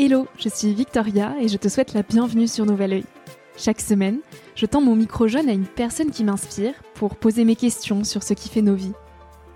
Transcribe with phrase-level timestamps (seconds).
[0.00, 3.04] Hello, je suis Victoria et je te souhaite la bienvenue sur Nouvel Oeil.
[3.56, 4.20] Chaque semaine,
[4.54, 8.22] je tends mon micro jaune à une personne qui m'inspire pour poser mes questions sur
[8.22, 8.92] ce qui fait nos vies.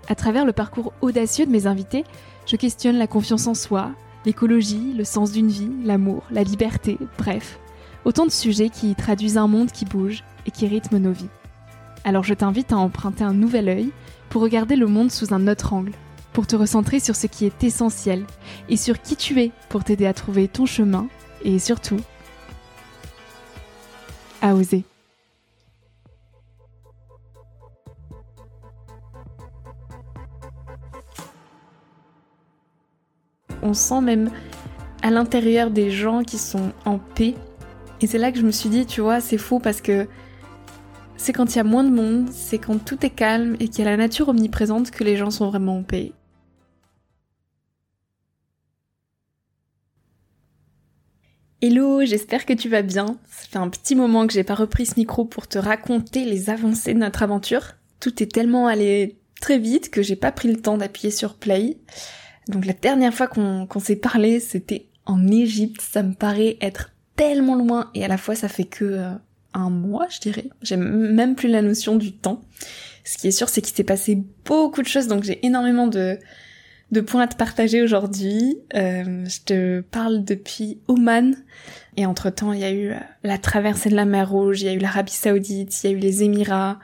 [0.09, 2.03] À travers le parcours audacieux de mes invités,
[2.45, 3.91] je questionne la confiance en soi,
[4.25, 7.57] l'écologie, le sens d'une vie, l'amour, la liberté, bref,
[8.03, 11.29] autant de sujets qui traduisent un monde qui bouge et qui rythme nos vies.
[12.03, 13.91] Alors je t'invite à emprunter un nouvel œil
[14.27, 15.93] pour regarder le monde sous un autre angle
[16.33, 18.25] pour te recentrer sur ce qui est essentiel
[18.67, 21.07] et sur qui tu es pour t'aider à trouver ton chemin
[21.43, 21.99] et surtout
[24.41, 24.83] à oser.
[33.61, 34.29] On sent même
[35.01, 37.35] à l'intérieur des gens qui sont en paix.
[38.01, 40.07] Et c'est là que je me suis dit, tu vois, c'est faux parce que
[41.15, 43.85] c'est quand il y a moins de monde, c'est quand tout est calme et qu'il
[43.85, 46.11] y a la nature omniprésente que les gens sont vraiment en paix.
[51.65, 53.05] Hello, j'espère que tu vas bien.
[53.31, 56.49] Ça fait un petit moment que j'ai pas repris ce micro pour te raconter les
[56.49, 57.75] avancées de notre aventure.
[58.01, 61.77] Tout est tellement allé très vite que j'ai pas pris le temps d'appuyer sur play.
[62.49, 65.79] Donc la dernière fois qu'on s'est parlé, c'était en Égypte.
[65.79, 69.13] Ça me paraît être tellement loin et à la fois ça fait que euh,
[69.53, 70.49] un mois, je dirais.
[70.63, 72.41] J'ai même plus la notion du temps.
[73.05, 76.19] Ce qui est sûr, c'est qu'il s'est passé beaucoup de choses, donc j'ai énormément de
[76.93, 78.57] de points à te partager aujourd'hui.
[78.75, 81.35] Euh, je te parle depuis Oman.
[81.97, 84.69] Et entre-temps, il y a eu euh, la traversée de la mer Rouge, il y
[84.69, 86.79] a eu l'Arabie Saoudite, il y a eu les Émirats.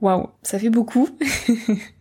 [0.00, 1.08] Waouh, ça fait beaucoup.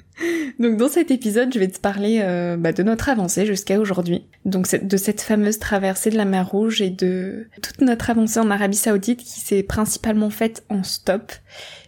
[0.59, 4.25] Donc dans cet épisode, je vais te parler euh, bah, de notre avancée jusqu'à aujourd'hui.
[4.45, 8.49] Donc de cette fameuse traversée de la mer Rouge et de toute notre avancée en
[8.49, 11.31] Arabie Saoudite qui s'est principalement faite en stop.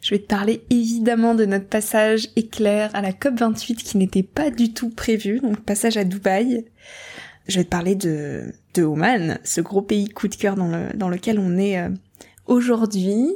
[0.01, 4.49] Je vais te parler évidemment de notre passage éclair à la COP28 qui n'était pas
[4.49, 6.65] du tout prévu, donc passage à Dubaï.
[7.47, 10.95] Je vais te parler de, de Oman, ce gros pays coup de cœur dans, le,
[10.95, 11.89] dans lequel on est euh,
[12.45, 13.27] aujourd'hui,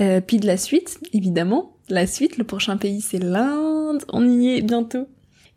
[0.00, 1.74] euh, puis de la suite, évidemment.
[1.88, 3.77] La suite, le prochain pays, c'est l'Inde.
[4.12, 5.06] On y est bientôt.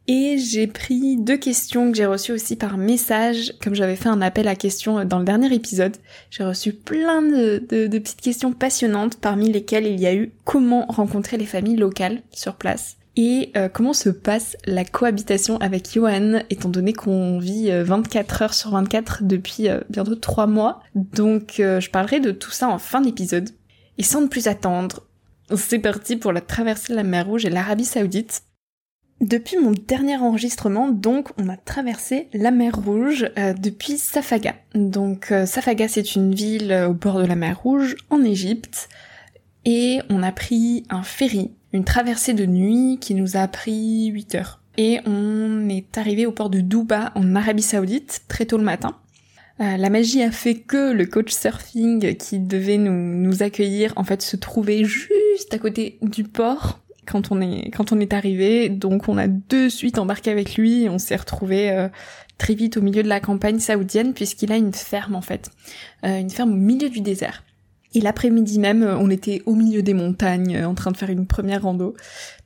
[0.07, 4.21] Et j'ai pris deux questions que j'ai reçues aussi par message, comme j'avais fait un
[4.21, 5.95] appel à questions dans le dernier épisode.
[6.31, 11.37] J'ai reçu plein de, petites questions passionnantes, parmi lesquelles il y a eu comment rencontrer
[11.37, 12.97] les familles locales sur place?
[13.17, 18.43] Et euh, comment se passe la cohabitation avec Johan, étant donné qu'on vit 24 euh,
[18.45, 20.81] heures sur 24 depuis euh, bientôt 3 mois?
[20.95, 23.49] Donc je parlerai de tout ça en fin d'épisode.
[23.97, 25.05] Et sans plus attendre,
[25.55, 28.43] c'est parti pour la traversée de la mer Rouge et l'Arabie Saoudite.
[29.21, 34.55] Depuis mon dernier enregistrement, donc, on a traversé la mer Rouge euh, depuis Safaga.
[34.73, 38.89] Donc, euh, Safaga, c'est une ville au bord de la mer Rouge, en Égypte,
[39.63, 44.35] et on a pris un ferry, une traversée de nuit qui nous a pris 8
[44.35, 44.61] heures.
[44.77, 48.97] Et on est arrivé au port de Duba, en Arabie Saoudite, très tôt le matin.
[49.59, 54.23] Euh, la magie a fait que le coach surfing qui devait nous accueillir en fait
[54.23, 55.11] se trouvait juste
[55.51, 58.69] à côté du port quand on est quand on est arrivé.
[58.69, 61.89] Donc on a de suite embarqué avec lui et on s'est retrouvé euh,
[62.37, 65.49] très vite au milieu de la campagne saoudienne puisqu'il a une ferme en fait,
[66.05, 67.43] euh, une ferme au milieu du désert.
[67.93, 71.63] Et l'après-midi même, on était au milieu des montagnes en train de faire une première
[71.63, 71.93] rando.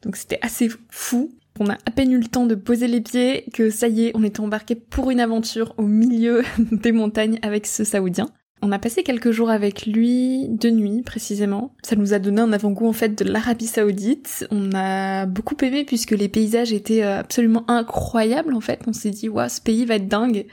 [0.01, 1.31] Donc c'était assez fou.
[1.59, 4.11] On a à peine eu le temps de poser les pieds que ça y est,
[4.15, 8.27] on est embarqué pour une aventure au milieu des montagnes avec ce Saoudien.
[8.61, 11.73] On a passé quelques jours avec lui, de nuit précisément.
[11.83, 14.47] Ça nous a donné un avant-goût en fait de l'Arabie Saoudite.
[14.49, 18.81] On a beaucoup aimé puisque les paysages étaient euh, absolument incroyables en fait.
[18.87, 20.45] On s'est dit waouh, ce pays va être dingue.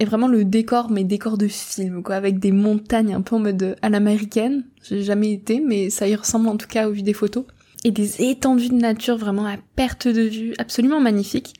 [0.00, 3.40] Et vraiment le décor, mais décor de film quoi, avec des montagnes un peu en
[3.40, 4.64] mode à l'américaine.
[4.82, 7.44] J'ai jamais été, mais ça y ressemble en tout cas au vu des photos
[7.84, 11.52] et des étendues de nature vraiment à perte de vue, absolument magnifiques.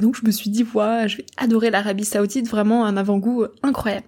[0.00, 4.06] donc je me suis dit, voilà, je vais adorer l'Arabie Saoudite, vraiment un avant-goût incroyable.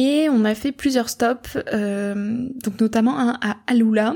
[0.00, 4.14] Et on a fait plusieurs stops, euh, donc notamment un à Aloula,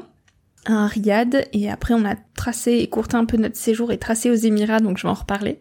[0.67, 4.31] un à Riyad, et après on a tracé, écourté un peu notre séjour et tracé
[4.31, 5.59] aux Émirats, donc je vais en reparler.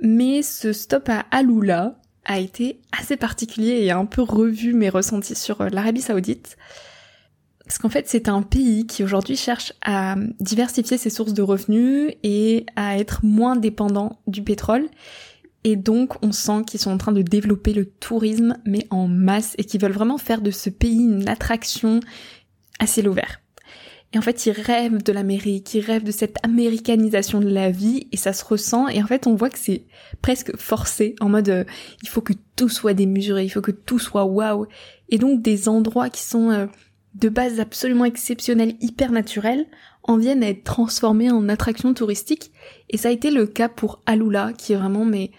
[0.00, 4.88] Mais ce stop à Aloula a été assez particulier et a un peu revu mes
[4.88, 6.56] ressentis sur l'Arabie Saoudite.
[7.64, 12.12] Parce qu'en fait, c'est un pays qui aujourd'hui cherche à diversifier ses sources de revenus
[12.22, 14.88] et à être moins dépendant du pétrole.
[15.64, 19.54] Et donc, on sent qu'ils sont en train de développer le tourisme, mais en masse,
[19.58, 22.00] et qu'ils veulent vraiment faire de ce pays une attraction
[22.78, 23.40] à ciel ouvert.
[24.12, 28.08] Et en fait, ils rêvent de l'Amérique, ils rêvent de cette américanisation de la vie,
[28.10, 28.88] et ça se ressent.
[28.88, 29.84] Et en fait, on voit que c'est
[30.22, 31.64] presque forcé, en mode, euh,
[32.02, 34.66] il faut que tout soit démesuré, il faut que tout soit waouh.
[35.10, 36.66] Et donc, des endroits qui sont euh,
[37.14, 39.66] de base absolument exceptionnelles, hyper naturelles,
[40.02, 42.50] en viennent à être transformées en attractions touristiques.
[42.88, 45.30] Et ça a été le cas pour Alula, qui est vraiment mais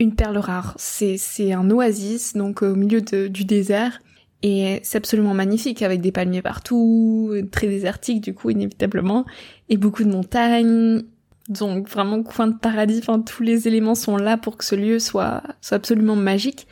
[0.00, 0.74] une perle rare.
[0.78, 4.00] C'est c'est un oasis donc au milieu du désert
[4.42, 9.24] et c'est absolument magnifique avec des palmiers partout, très désertique du coup inévitablement
[9.68, 11.02] et beaucoup de montagnes.
[11.48, 14.98] Donc vraiment coin de paradis, enfin tous les éléments sont là pour que ce lieu
[14.98, 16.66] soit soit absolument magique.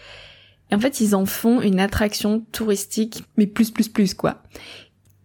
[0.71, 4.43] Et en fait, ils en font une attraction touristique mais plus plus plus quoi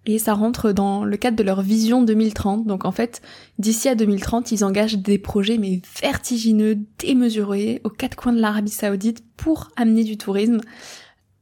[0.07, 2.65] et ça rentre dans le cadre de leur vision 2030.
[2.65, 3.21] Donc en fait,
[3.59, 8.71] d'ici à 2030, ils engagent des projets mais vertigineux, démesurés aux quatre coins de l'Arabie
[8.71, 10.61] Saoudite pour amener du tourisme.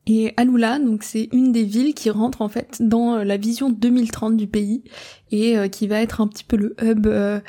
[0.08, 4.38] Et Aloula, donc c'est une des villes qui rentre en fait dans la vision 2030
[4.38, 4.84] du pays
[5.32, 7.40] et euh, qui va être un petit peu le hub, euh,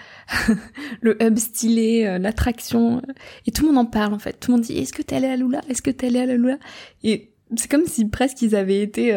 [1.02, 3.02] le hub stylé, euh, l'attraction.
[3.46, 4.38] Et tout le monde en parle en fait.
[4.40, 6.22] Tout le monde dit est-ce que t'es allé à Aloula Est-ce que t'es allé à
[6.22, 6.56] Aloula
[7.02, 9.12] Et c'est comme si presque ils avaient été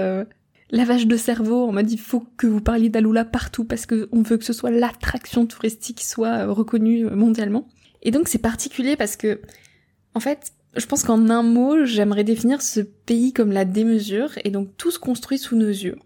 [0.71, 4.21] lavage de cerveau en mode il faut que vous parliez d'Aloula partout parce que on
[4.21, 7.67] veut que ce soit l'attraction touristique qui soit euh, reconnue euh, mondialement.
[8.01, 9.41] Et donc c'est particulier parce que
[10.15, 14.51] en fait, je pense qu'en un mot, j'aimerais définir ce pays comme la démesure et
[14.51, 15.97] donc tout se construit sous nos yeux.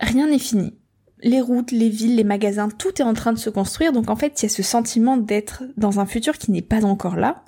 [0.00, 0.74] Rien n'est fini.
[1.22, 4.16] Les routes, les villes, les magasins, tout est en train de se construire donc en
[4.16, 7.44] fait, il y a ce sentiment d'être dans un futur qui n'est pas encore là.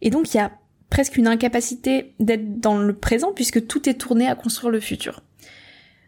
[0.00, 0.52] Et donc il y a
[0.90, 5.22] presque une incapacité d'être dans le présent puisque tout est tourné à construire le futur.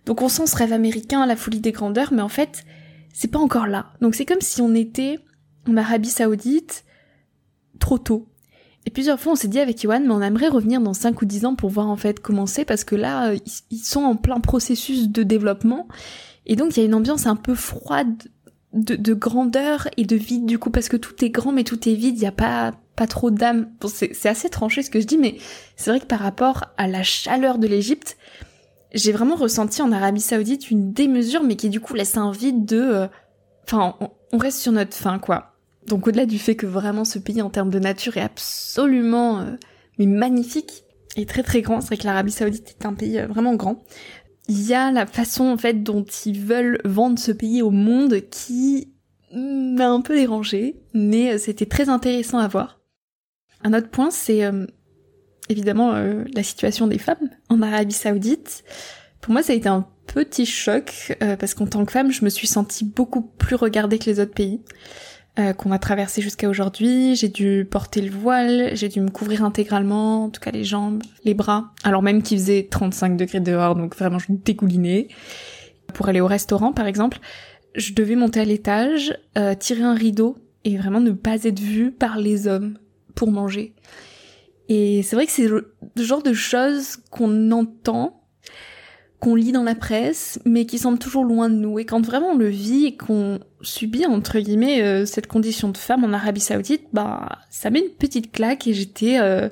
[0.07, 2.65] Donc on sent ce rêve américain, la folie des grandeurs, mais en fait,
[3.13, 3.93] c'est pas encore là.
[4.01, 5.19] Donc c'est comme si on était
[5.69, 6.85] en Arabie Saoudite
[7.79, 8.29] trop tôt.
[8.87, 11.25] Et plusieurs fois on s'est dit avec Yohan, mais on aimerait revenir dans 5 ou
[11.25, 13.33] 10 ans pour voir en fait comment c'est, parce que là,
[13.71, 15.89] ils sont en plein processus de développement.
[16.45, 18.25] Et donc il y a une ambiance un peu froide
[18.75, 21.95] de, grandeur et de vide du coup, parce que tout est grand mais tout est
[21.95, 23.71] vide, il n'y a pas pas trop d'âme.
[23.81, 25.37] Bon, c'est assez tranché ce que je dis, mais
[25.77, 28.17] c'est vrai que par rapport à la chaleur de l'Égypte,
[28.95, 32.65] j'ai vraiment ressenti en Arabie Saoudite une démesure, mais qui du coup laisse un vide
[32.65, 33.07] de, euh,
[33.65, 33.97] enfin,
[34.33, 35.57] on, reste sur notre fin, quoi.
[35.87, 39.57] Donc au-delà du fait que vraiment ce pays en termes de nature est absolument, euh,
[39.99, 40.85] mais magnifique
[41.17, 43.83] et très très grand, c'est vrai que l'Arabie Saoudite est un pays euh, vraiment grand.
[44.49, 48.21] Il y a la façon en fait dont ils veulent vendre ce pays au monde
[48.31, 48.93] qui
[49.33, 52.81] m'a un peu dérangé, mais c'était très intéressant à voir.
[53.63, 54.43] Un autre point, c'est
[55.49, 58.65] évidemment euh, la situation des femmes en Arabie Saoudite.
[59.21, 62.25] Pour moi, ça a été un petit choc euh, parce qu'en tant que femme, je
[62.25, 64.61] me suis sentie beaucoup plus regardée que les autres pays
[65.39, 67.17] euh, qu'on a traversé jusqu'à aujourd'hui.
[67.17, 71.03] J'ai dû porter le voile, j'ai dû me couvrir intégralement, en tout cas les jambes,
[71.25, 75.09] les bras, alors même qu'il faisait 35 degrés dehors, donc vraiment je dégoulinais.
[75.93, 77.19] Pour aller au restaurant, par exemple,
[77.75, 79.17] je devais monter à l'étage,
[79.61, 82.79] tirer un rideau et vraiment ne pas être vue par les hommes
[83.15, 83.75] pour manger.
[84.69, 88.23] Et c'est vrai que c'est le genre de choses qu'on entend,
[89.21, 91.79] qu'on lit dans la presse, mais qui semblent toujours loin de nous.
[91.79, 95.77] Et quand vraiment on le vit et qu'on subit, entre guillemets, euh, cette condition de
[95.77, 99.19] femme en Arabie Saoudite, bah, ça met une petite claque et j'étais...
[99.21, 99.49] Euh,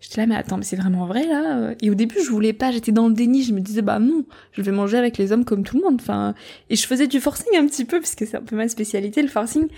[0.00, 2.70] J'étais là, mais attends, mais c'est vraiment vrai là Et au début, je voulais pas,
[2.70, 5.44] j'étais dans le déni, je me disais, bah non, je vais manger avec les hommes
[5.44, 5.98] comme tout le monde.
[6.00, 6.34] Enfin,
[6.70, 9.28] et je faisais du forcing un petit peu, puisque c'est un peu ma spécialité, le
[9.28, 9.68] forcing.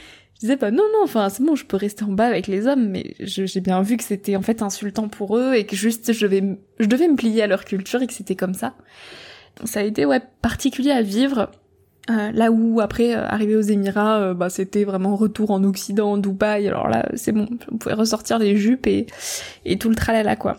[0.40, 2.88] Disais pas non non enfin c'est bon je peux rester en bas avec les hommes
[2.88, 6.26] mais j'ai bien vu que c'était en fait insultant pour eux et que juste je
[6.26, 6.42] vais
[6.80, 8.74] je devais me plier à leur culture et que c'était comme ça.
[9.64, 11.52] Ça a été ouais particulier à vivre
[12.10, 16.16] euh, là où après euh, arriver aux Émirats euh, bah c'était vraiment retour en Occident
[16.18, 19.06] Dubaï alors là c'est bon on pouvait ressortir les jupes et
[19.64, 20.56] et tout le tralala quoi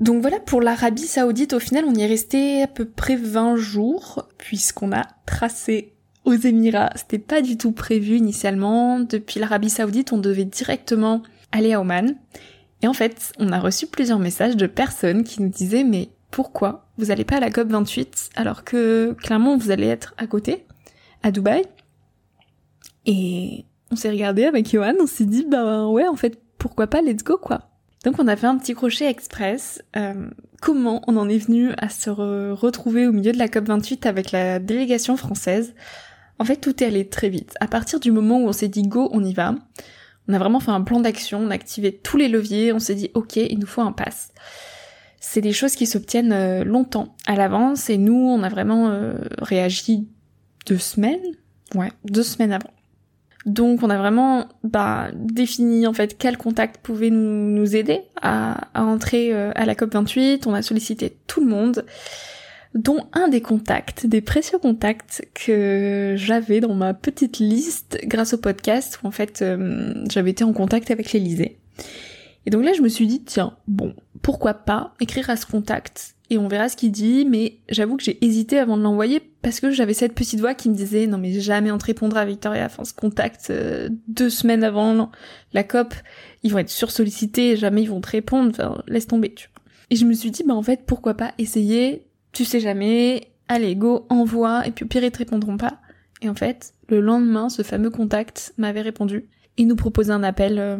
[0.00, 3.56] donc voilà, pour l'Arabie Saoudite, au final, on y est resté à peu près 20
[3.56, 5.92] jours, puisqu'on a tracé
[6.24, 6.88] aux Émirats.
[6.96, 9.00] C'était pas du tout prévu initialement.
[9.00, 11.22] Depuis l'Arabie Saoudite, on devait directement
[11.52, 12.14] aller à Oman.
[12.82, 16.86] Et en fait, on a reçu plusieurs messages de personnes qui nous disaient mais pourquoi
[17.00, 20.64] vous allez pas à la COP 28 alors que clairement vous allez être à côté,
[21.22, 21.64] à Dubaï
[23.06, 27.02] Et on s'est regardé avec Johan, on s'est dit bah ouais en fait pourquoi pas,
[27.02, 27.62] let's go quoi.
[28.04, 29.82] Donc on a fait un petit crochet express.
[29.96, 30.28] Euh,
[30.60, 34.30] comment on en est venu à se retrouver au milieu de la COP 28 avec
[34.30, 35.74] la délégation française?
[36.38, 37.54] En fait, tout est allé très vite.
[37.60, 39.54] À partir du moment où on s'est dit go, on y va,
[40.28, 42.94] on a vraiment fait un plan d'action, on a activé tous les leviers, on s'est
[42.94, 44.32] dit ok, il nous faut un pass.
[45.20, 49.12] C'est des choses qui s'obtiennent euh, longtemps à l'avance et nous, on a vraiment euh,
[49.38, 50.08] réagi
[50.66, 51.20] deux semaines,
[51.74, 52.70] ouais, deux semaines avant.
[53.44, 59.32] Donc on a vraiment bah, défini en fait quel contact pouvait nous, aider à, entrer
[59.34, 61.84] euh, à la COP28, on a sollicité tout le monde
[62.74, 68.38] dont un des contacts, des précieux contacts que j'avais dans ma petite liste grâce au
[68.38, 69.44] podcast où en fait
[70.08, 71.58] j'avais été en contact avec l'Elysée.
[72.46, 76.16] Et donc là, je me suis dit, tiens, bon, pourquoi pas écrire à ce contact
[76.32, 79.58] et on verra ce qu'il dit, mais j'avoue que j'ai hésité avant de l'envoyer parce
[79.58, 82.66] que j'avais cette petite voix qui me disait non mais jamais on te répondra Victoria,
[82.66, 85.10] enfin ce contact euh, deux semaines avant
[85.52, 85.92] la COP,
[86.44, 89.34] ils vont être sursollicités, jamais ils vont te répondre, enfin laisse tomber.
[89.34, 89.50] Tu
[89.90, 93.74] Et je me suis dit bah en fait pourquoi pas essayer, tu sais jamais, allez
[93.74, 95.80] go, envoie, et puis au pire ils te répondront pas.
[96.22, 99.24] Et en fait, le lendemain, ce fameux contact m'avait répondu
[99.60, 100.78] et nous proposait un appel euh,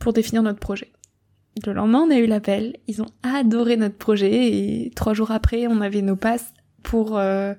[0.00, 0.90] pour définir notre projet.
[1.64, 5.68] Le lendemain, on a eu l'appel, ils ont adoré notre projet et trois jours après,
[5.68, 7.54] on avait nos passes pour euh,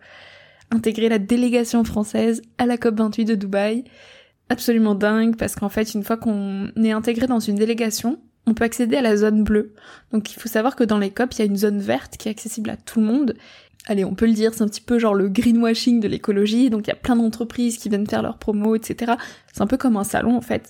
[0.70, 3.86] intégrer la délégation française à la COP28 de Dubaï.
[4.50, 8.64] Absolument dingue parce qu'en fait, une fois qu'on est intégré dans une délégation, on peut
[8.64, 9.74] accéder à la zone bleue.
[10.12, 12.28] Donc il faut savoir que dans les COP, il y a une zone verte qui
[12.28, 13.36] est accessible à tout le monde.
[13.88, 16.88] Allez, on peut le dire, c'est un petit peu genre le greenwashing de l'écologie, donc
[16.88, 19.14] il y a plein d'entreprises qui viennent faire leurs promos, etc.
[19.54, 20.70] C'est un peu comme un salon en fait.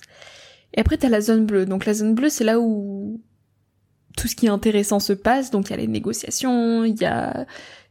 [0.74, 1.66] Et après, t'as la zone bleue.
[1.66, 3.20] Donc la zone bleue, c'est là où
[4.16, 5.50] tout ce qui est intéressant se passe.
[5.50, 7.46] Donc il y a les négociations, il y a,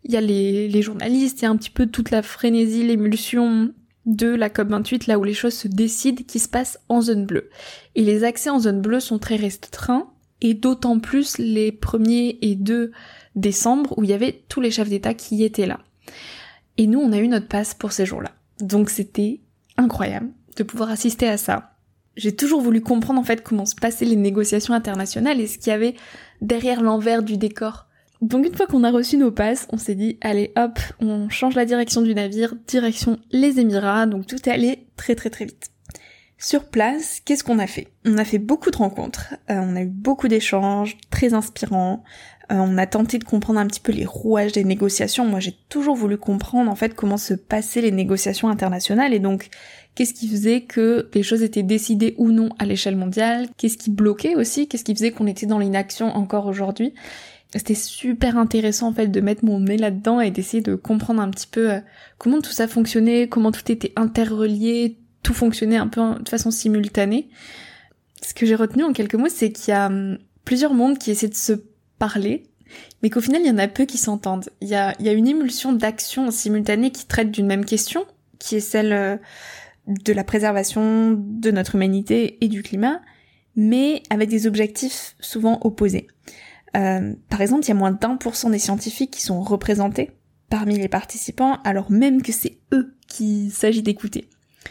[0.05, 3.73] y a les, les journalistes, il y a un petit peu toute la frénésie, l'émulsion
[4.05, 7.49] de la COP28, là où les choses se décident, qui se passent en zone bleue.
[7.95, 12.55] Et les accès en zone bleue sont très restreints, et d'autant plus les premiers et
[12.55, 12.91] 2
[13.35, 15.79] décembre, où il y avait tous les chefs d'État qui étaient là.
[16.77, 18.31] Et nous, on a eu notre passe pour ces jours-là.
[18.61, 19.41] Donc c'était
[19.77, 21.69] incroyable de pouvoir assister à ça
[22.19, 25.71] j'ai toujours voulu comprendre en fait comment se passaient les négociations internationales et ce qu'il
[25.71, 25.95] y avait
[26.41, 27.87] derrière l'envers du décor.
[28.21, 31.55] Donc une fois qu'on a reçu nos passes, on s'est dit allez hop, on change
[31.55, 35.69] la direction du navire, direction les Émirats, donc tout est allé très très très vite.
[36.37, 37.87] Sur place, qu'est-ce qu'on a fait?
[38.05, 42.03] On a fait beaucoup de rencontres, euh, on a eu beaucoup d'échanges très inspirants,
[42.51, 45.25] euh, on a tenté de comprendre un petit peu les rouages des négociations.
[45.25, 49.13] Moi j'ai toujours voulu comprendre en fait comment se passaient les négociations internationales.
[49.13, 49.49] Et donc
[49.95, 53.49] Qu'est-ce qui faisait que les choses étaient décidées ou non à l'échelle mondiale?
[53.57, 54.67] Qu'est-ce qui bloquait aussi?
[54.67, 56.93] Qu'est-ce qui faisait qu'on était dans l'inaction encore aujourd'hui?
[57.55, 61.29] C'était super intéressant en fait de mettre mon nez là-dedans et d'essayer de comprendre un
[61.31, 61.79] petit peu euh,
[62.19, 67.27] comment tout ça fonctionnait, comment tout était interrelié, tout fonctionnait un peu de façon simultanée.
[68.21, 71.09] Ce que j'ai retenu en quelques mots, c'est qu'il y a hum, plusieurs mondes qui
[71.09, 71.53] essaient de se
[71.97, 72.43] parler,
[73.01, 74.49] mais qu'au final, il y en a peu qui s'entendent.
[74.61, 78.05] Il y a, il y a une émulsion d'actions simultanées qui traitent d'une même question,
[78.37, 79.17] qui est celle euh,
[79.87, 83.01] de la préservation de notre humanité et du climat,
[83.55, 86.07] mais avec des objectifs souvent opposés.
[86.77, 90.11] Euh, par exemple, il y a moins d'un pour cent des scientifiques qui sont représentés
[90.49, 94.29] parmi les participants, alors même que c'est eux qu'il s'agit d'écouter.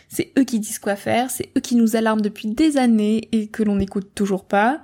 [0.08, 3.48] C'est eux qui disent quoi faire, c'est eux qui nous alarment depuis des années et
[3.48, 4.80] que l'on n'écoute toujours pas.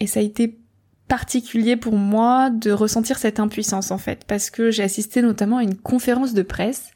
[0.00, 0.58] Et ça a été
[1.08, 5.62] particulier pour moi de ressentir cette impuissance en fait, parce que j'ai assisté notamment à
[5.62, 6.90] une conférence de presse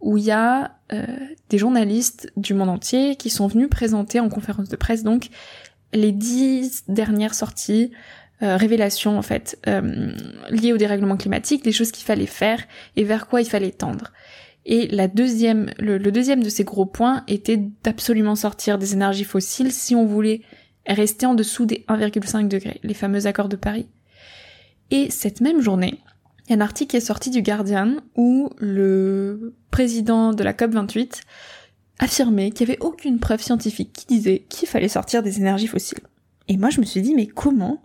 [0.00, 1.06] où il y a euh,
[1.48, 5.28] des journalistes du monde entier qui sont venus présenter en conférence de presse donc
[5.92, 7.92] les dix dernières sorties,
[8.42, 10.12] euh, révélations en fait, euh,
[10.50, 12.62] liées au dérèglement climatique, les choses qu'il fallait faire
[12.96, 14.12] et vers quoi il fallait tendre.
[14.64, 19.24] Et la deuxième, le, le deuxième de ces gros points était d'absolument sortir des énergies
[19.24, 20.42] fossiles si on voulait
[20.86, 23.86] rester en dessous des 1,5 degrés, les fameux accords de Paris.
[24.90, 26.00] Et cette même journée,
[26.46, 30.52] il y a un article qui est sorti du Guardian où le président de la
[30.52, 31.20] COP28
[31.98, 36.00] affirmait qu'il n'y avait aucune preuve scientifique qui disait qu'il fallait sortir des énergies fossiles.
[36.48, 37.80] Et moi je me suis dit mais comment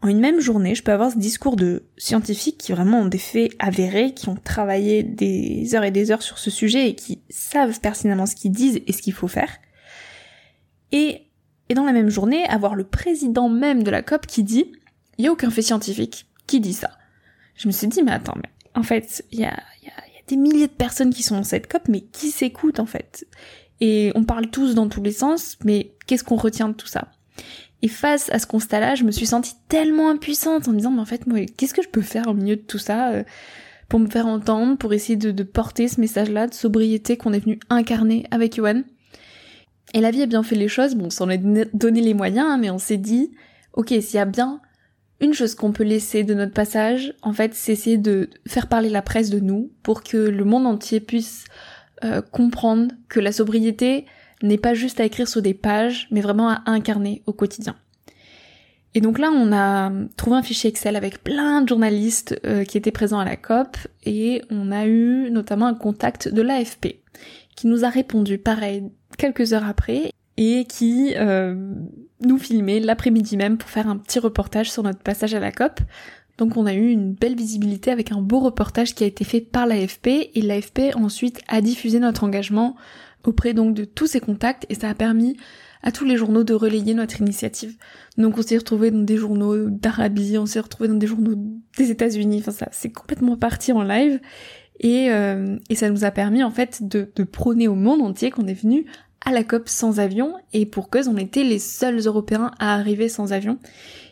[0.00, 3.18] en une même journée je peux avoir ce discours de scientifiques qui vraiment ont des
[3.18, 7.22] faits avérés, qui ont travaillé des heures et des heures sur ce sujet et qui
[7.30, 9.50] savent pertinemment ce qu'ils disent et ce qu'il faut faire.
[10.92, 11.22] Et,
[11.68, 14.72] et dans la même journée avoir le président même de la COP qui dit
[15.18, 16.90] il n'y a aucun fait scientifique qui dit ça
[17.58, 19.58] je me suis dit, mais attends, mais en fait, il y a,
[20.28, 23.26] des milliers de personnes qui sont dans cette COP, mais qui s'écoutent en fait?
[23.80, 27.10] Et on parle tous dans tous les sens, mais qu'est-ce qu'on retient de tout ça?
[27.82, 31.00] Et face à ce constat-là, je me suis sentie tellement impuissante en me disant, mais
[31.00, 33.22] en fait, moi, qu'est-ce que je peux faire au milieu de tout ça euh,
[33.88, 37.58] pour me faire entendre, pour essayer de, porter ce message-là de sobriété qu'on est venu
[37.70, 38.84] incarner avec Yoann
[39.94, 41.38] et la vie a bien fait les choses, bon, on s'en est
[41.74, 43.30] donné les moyens, hein, mais on s'est dit,
[43.72, 44.60] ok, s'il y a bien
[45.20, 48.90] une chose qu'on peut laisser de notre passage, en fait, c'est essayer de faire parler
[48.90, 51.44] la presse de nous pour que le monde entier puisse
[52.04, 54.04] euh, comprendre que la sobriété
[54.42, 57.76] n'est pas juste à écrire sur des pages, mais vraiment à incarner au quotidien.
[58.94, 62.78] Et donc là, on a trouvé un fichier Excel avec plein de journalistes euh, qui
[62.78, 67.00] étaient présents à la COP et on a eu notamment un contact de l'AFP
[67.54, 68.84] qui nous a répondu pareil
[69.18, 71.54] quelques heures après et qui euh,
[72.22, 75.80] nous filmer l'après-midi même pour faire un petit reportage sur notre passage à la COP
[76.38, 79.40] Donc on a eu une belle visibilité avec un beau reportage qui a été fait
[79.40, 82.74] par l'AFP et l'AFP ensuite a diffusé notre engagement
[83.24, 85.36] auprès donc de tous ses contacts et ça a permis
[85.82, 87.76] à tous les journaux de relayer notre initiative.
[88.16, 91.36] Donc on s'est retrouvé dans des journaux d'Arabie, on s'est retrouvé dans des journaux
[91.76, 94.20] des États-Unis, enfin ça c'est complètement parti en live
[94.80, 98.30] et, euh, et ça nous a permis en fait de, de prôner au monde entier
[98.30, 98.86] qu'on est venu
[99.24, 103.08] à la COP sans avion et pour cause on était les seuls Européens à arriver
[103.08, 103.58] sans avion.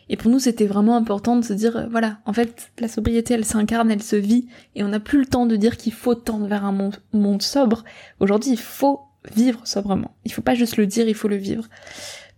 [0.09, 3.33] Et pour nous, c'était vraiment important de se dire, euh, voilà, en fait, la sobriété,
[3.33, 6.15] elle s'incarne, elle se vit, et on n'a plus le temps de dire qu'il faut
[6.15, 7.83] tendre vers un monde, monde sobre.
[8.19, 9.01] Aujourd'hui, il faut
[9.35, 10.15] vivre sobrement.
[10.25, 11.65] Il faut pas juste le dire, il faut le vivre.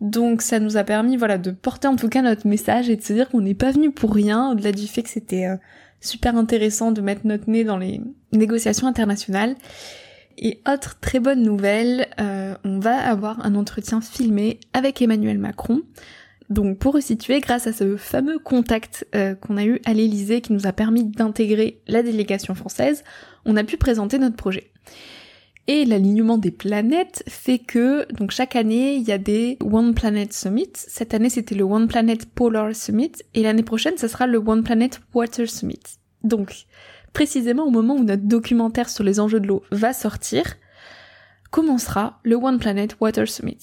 [0.01, 3.01] Donc ça nous a permis, voilà, de porter en tout cas notre message et de
[3.01, 5.57] se dire qu'on n'est pas venu pour rien, au-delà du fait que c'était euh,
[5.99, 9.55] super intéressant de mettre notre nez dans les négociations internationales.
[10.37, 15.81] Et autre très bonne nouvelle, euh, on va avoir un entretien filmé avec Emmanuel Macron.
[16.49, 20.53] Donc pour resituer, grâce à ce fameux contact euh, qu'on a eu à l'Elysée qui
[20.53, 23.03] nous a permis d'intégrer la délégation française,
[23.45, 24.71] on a pu présenter notre projet.
[25.67, 30.33] Et l'alignement des planètes fait que, donc chaque année, il y a des One Planet
[30.33, 30.71] Summit.
[30.73, 33.11] Cette année, c'était le One Planet Polar Summit.
[33.35, 35.79] Et l'année prochaine, ce sera le One Planet Water Summit.
[36.23, 36.65] Donc,
[37.13, 40.43] précisément au moment où notre documentaire sur les enjeux de l'eau va sortir,
[41.51, 43.57] commencera le One Planet Water Summit.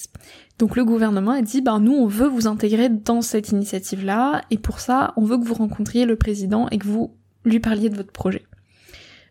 [0.59, 4.59] Donc le gouvernement a dit, ben nous on veut vous intégrer dans cette initiative-là, et
[4.59, 7.15] pour ça on veut que vous rencontriez le président et que vous
[7.45, 8.45] lui parliez de votre projet.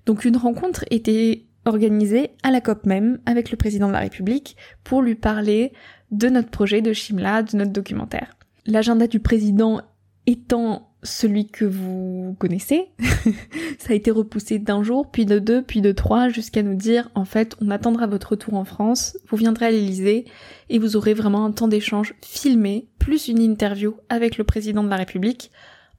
[0.06, 4.56] Donc une rencontre était organisée à la COP même avec le président de la République
[4.84, 5.74] pour lui parler
[6.12, 8.38] de notre projet de Shimla, de notre documentaire.
[8.68, 9.82] L'agenda du président
[10.28, 12.90] étant celui que vous connaissez.
[13.80, 17.10] ça a été repoussé d'un jour, puis de deux, puis de trois, jusqu'à nous dire,
[17.16, 20.26] en fait, on attendra votre retour en France, vous viendrez à l'Elysée,
[20.70, 24.90] et vous aurez vraiment un temps d'échange filmé, plus une interview avec le président de
[24.90, 25.52] la République.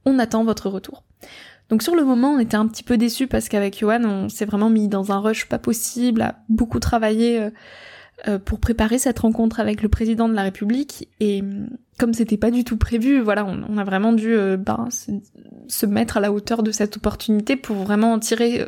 [0.05, 1.03] On attend votre retour.
[1.69, 4.45] Donc sur le moment, on était un petit peu déçus parce qu'avec Johan, on s'est
[4.45, 7.49] vraiment mis dans un rush pas possible, à beaucoup travailler euh,
[8.27, 11.43] euh, pour préparer cette rencontre avec le président de la République et
[11.97, 16.17] comme c'était pas du tout prévu, voilà, on, a vraiment dû euh, ben, se, mettre
[16.17, 18.67] à la hauteur de cette opportunité pour vraiment en tirer euh,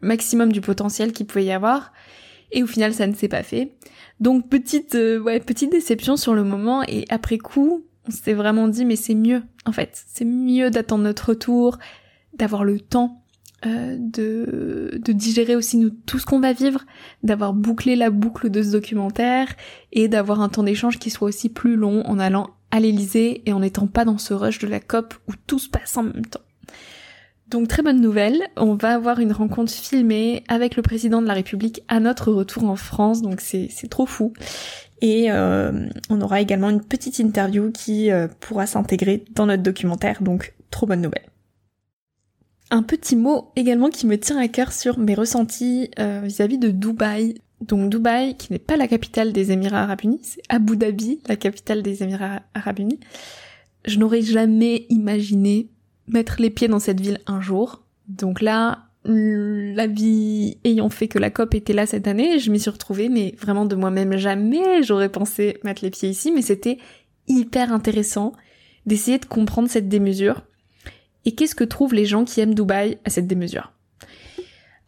[0.00, 1.92] maximum du potentiel qu'il pouvait y avoir.
[2.52, 3.72] Et au final, ça ne s'est pas fait.
[4.20, 6.82] Donc petite, ouais, petite déception sur le moment.
[6.86, 10.04] Et après coup, on s'est vraiment dit, mais c'est mieux, en fait.
[10.06, 11.78] C'est mieux d'attendre notre retour,
[12.34, 13.23] d'avoir le temps
[13.66, 16.84] euh, de, de digérer aussi nous, tout ce qu'on va vivre,
[17.22, 19.54] d'avoir bouclé la boucle de ce documentaire
[19.92, 23.52] et d'avoir un temps d'échange qui soit aussi plus long en allant à l'Elysée et
[23.52, 26.26] en n'étant pas dans ce rush de la COP où tout se passe en même
[26.26, 26.40] temps.
[27.48, 31.34] Donc très bonne nouvelle, on va avoir une rencontre filmée avec le président de la
[31.34, 34.32] République à notre retour en France, donc c'est trop fou.
[35.02, 40.22] Et euh, on aura également une petite interview qui euh, pourra s'intégrer dans notre documentaire,
[40.22, 41.26] donc trop bonne nouvelle.
[42.74, 46.70] Un petit mot également qui me tient à cœur sur mes ressentis euh, vis-à-vis de
[46.70, 47.36] Dubaï.
[47.60, 51.36] Donc Dubaï, qui n'est pas la capitale des Émirats Arabes Unis, c'est Abu Dhabi, la
[51.36, 52.98] capitale des Émirats Arabes Unis.
[53.84, 55.68] Je n'aurais jamais imaginé
[56.08, 57.84] mettre les pieds dans cette ville un jour.
[58.08, 62.58] Donc là, la vie ayant fait que la COP était là cette année, je m'y
[62.58, 66.78] suis retrouvée, mais vraiment de moi-même jamais j'aurais pensé mettre les pieds ici, mais c'était
[67.28, 68.32] hyper intéressant
[68.84, 70.42] d'essayer de comprendre cette démesure
[71.24, 73.72] et qu'est-ce que trouvent les gens qui aiment Dubaï à cette démesure?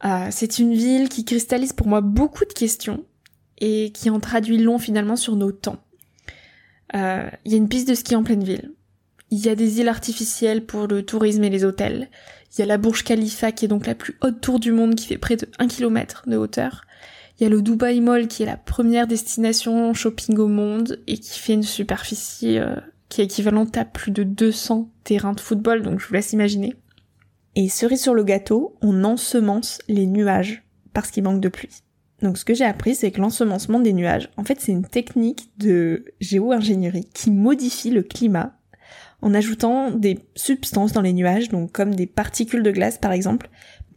[0.05, 3.05] Euh, C'est une ville qui cristallise pour moi beaucoup de questions
[3.59, 5.83] et qui en traduit long finalement sur nos temps.
[6.95, 8.73] Euh, il y a une piste de ski en pleine ville.
[9.31, 12.09] Il y a des îles artificielles pour le tourisme et les hôtels.
[12.53, 14.95] Il y a la Burj Khalifa qui est donc la plus haute tour du monde
[14.95, 16.83] qui fait près de 1 km de hauteur.
[17.39, 21.19] Il y a le Dubai Mall qui est la première destination shopping au monde et
[21.19, 22.77] qui fait une superficie euh,
[23.09, 26.75] qui est équivalente à plus de 200 terrains de football, donc je vous laisse imaginer.
[27.55, 31.83] Et cerise sur le gâteau, on ensemence les nuages parce qu'il manque de pluie.
[32.23, 35.51] Donc ce que j'ai appris, c'est que l'ensemencement des nuages, en fait, c'est une technique
[35.59, 38.59] de géo-ingénierie qui modifie le climat
[39.23, 43.49] en ajoutant des substances dans les nuages, donc comme des particules de glace par exemple,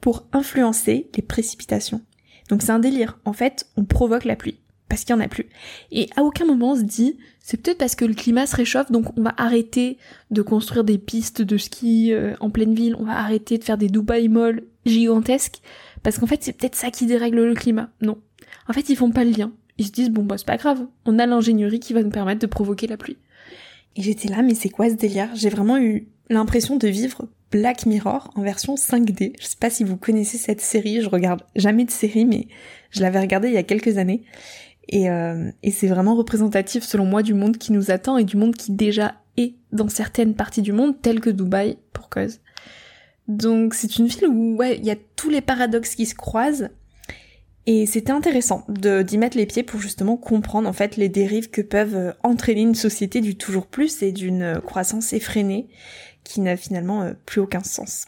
[0.01, 2.01] pour influencer les précipitations.
[2.49, 3.19] Donc c'est un délire.
[3.25, 4.58] En fait, on provoque la pluie
[4.89, 5.47] parce qu'il y en a plus.
[5.91, 8.91] Et à aucun moment on se dit, c'est peut-être parce que le climat se réchauffe,
[8.91, 9.97] donc on va arrêter
[10.31, 13.77] de construire des pistes de ski euh, en pleine ville, on va arrêter de faire
[13.77, 15.61] des Dubai Mall gigantesques,
[16.03, 17.89] parce qu'en fait c'est peut-être ça qui dérègle le climat.
[18.01, 18.17] Non.
[18.67, 19.51] En fait ils font pas le lien.
[19.77, 22.41] Ils se disent, bon bah c'est pas grave, on a l'ingénierie qui va nous permettre
[22.41, 23.17] de provoquer la pluie.
[23.95, 25.29] Et j'étais là, mais c'est quoi ce délire?
[25.35, 29.33] J'ai vraiment eu l'impression de vivre Black Mirror en version 5D.
[29.39, 32.47] Je sais pas si vous connaissez cette série, je regarde jamais de série, mais
[32.91, 34.23] je l'avais regardée il y a quelques années.
[34.93, 38.55] Euh, et, c'est vraiment représentatif selon moi du monde qui nous attend et du monde
[38.55, 42.39] qui déjà est dans certaines parties du monde, telles que Dubaï, pour cause.
[43.27, 46.69] Donc c'est une ville où ouais, il y a tous les paradoxes qui se croisent.
[47.67, 51.61] Et c'était intéressant d'y mettre les pieds pour justement comprendre en fait les dérives que
[51.61, 55.67] peuvent euh, entraîner une société du toujours plus et d'une euh, croissance effrénée
[56.23, 58.07] qui n'a finalement euh, plus aucun sens.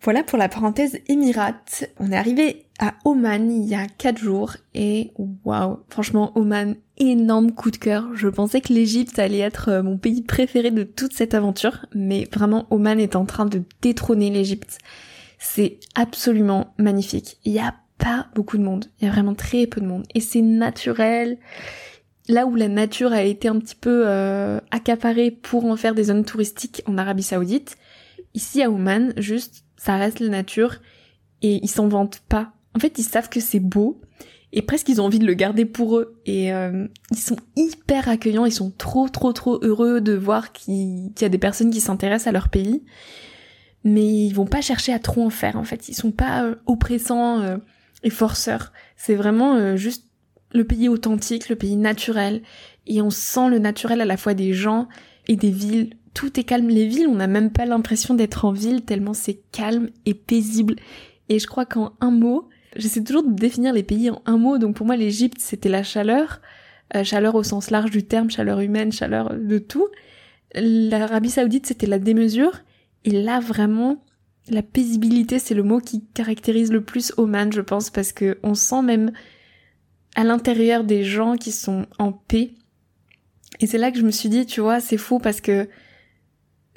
[0.00, 1.60] Voilà pour la parenthèse Émirats.
[1.98, 5.10] On est arrivé à Oman il y a 4 jours et
[5.44, 8.08] waouh, franchement Oman, énorme coup de cœur.
[8.14, 12.28] Je pensais que l'Égypte allait être euh, mon pays préféré de toute cette aventure, mais
[12.32, 14.78] vraiment Oman est en train de détrôner l'Égypte.
[15.40, 17.38] C'est absolument magnifique.
[17.44, 20.06] Il y a pas beaucoup de monde, il y a vraiment très peu de monde
[20.14, 21.38] et c'est naturel.
[22.28, 26.04] Là où la nature a été un petit peu euh, accaparée pour en faire des
[26.04, 27.76] zones touristiques en Arabie Saoudite,
[28.34, 30.76] ici à Oman, juste ça reste la nature
[31.40, 32.52] et ils s'en vantent pas.
[32.76, 34.00] En fait, ils savent que c'est beau
[34.52, 38.08] et presque ils ont envie de le garder pour eux et euh, ils sont hyper
[38.08, 41.80] accueillants, ils sont trop trop trop heureux de voir qu'il y a des personnes qui
[41.80, 42.84] s'intéressent à leur pays.
[43.84, 46.56] Mais ils vont pas chercher à trop en faire en fait, ils sont pas euh,
[46.66, 47.56] oppressants euh,
[48.02, 48.72] et forceurs.
[48.96, 50.04] C'est vraiment juste
[50.52, 52.42] le pays authentique, le pays naturel
[52.86, 54.88] et on sent le naturel à la fois des gens
[55.26, 56.66] et des villes tout est calme.
[56.66, 60.74] Les villes, on n'a même pas l'impression d'être en ville tellement c'est calme et paisible.
[61.28, 64.58] Et je crois qu'en un mot, j'essaie toujours de définir les pays en un mot.
[64.58, 66.40] Donc pour moi, l'Égypte, c'était la chaleur.
[66.96, 69.86] Euh, chaleur au sens large du terme, chaleur humaine, chaleur de tout.
[70.56, 72.62] L'Arabie Saoudite, c'était la démesure.
[73.04, 74.02] Et là, vraiment,
[74.48, 78.54] la paisibilité, c'est le mot qui caractérise le plus Oman, je pense, parce que on
[78.54, 79.12] sent même
[80.16, 82.54] à l'intérieur des gens qui sont en paix.
[83.60, 85.68] Et c'est là que je me suis dit, tu vois, c'est fou parce que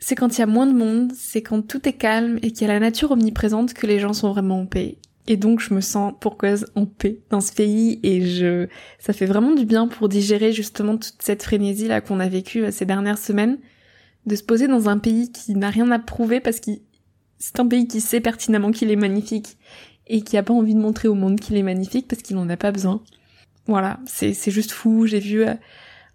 [0.02, 2.68] c'est quand il y a moins de monde, c'est quand tout est calme et qu'il
[2.68, 4.98] y a la nature omniprésente que les gens sont vraiment en paix.
[5.28, 9.14] Et donc je me sens pour cause en paix dans ce pays et je ça
[9.14, 12.72] fait vraiment du bien pour digérer justement toute cette frénésie là qu'on a vécue euh,
[12.72, 13.60] ces dernières semaines
[14.26, 16.72] de se poser dans un pays qui n'a rien à prouver parce que
[17.38, 19.58] c'est un pays qui sait pertinemment qu'il est magnifique
[20.08, 22.50] et qui a pas envie de montrer au monde qu'il est magnifique parce qu'il en
[22.50, 23.04] a pas besoin.
[23.68, 25.54] Voilà, c'est c'est juste fou, j'ai vu euh,